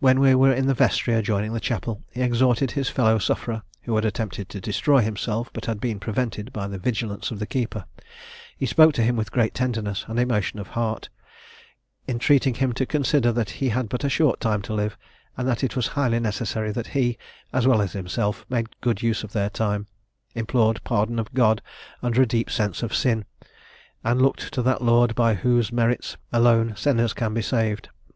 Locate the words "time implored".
19.50-20.82